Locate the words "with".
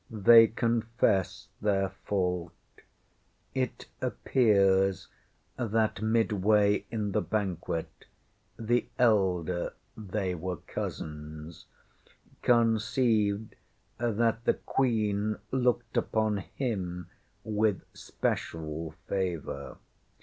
17.43-17.83